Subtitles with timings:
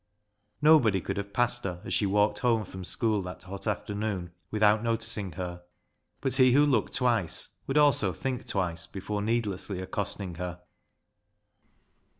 [0.63, 4.81] Nobody could have passed her as she walked home from school that hot afternoon without
[4.83, 5.61] noticing her,
[6.21, 10.61] but he who looked twice would also think twice before needlessly accosting her.